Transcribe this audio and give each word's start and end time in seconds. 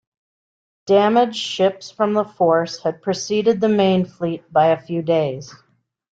Damaged 0.87 1.35
ships 1.37 1.91
from 1.91 2.13
the 2.13 2.25
force 2.25 2.81
had 2.81 3.03
preceded 3.03 3.61
the 3.61 3.69
main 3.69 4.03
fleet 4.07 4.51
by 4.51 4.69
a 4.69 4.81
few 4.81 5.03
days. 5.03 5.53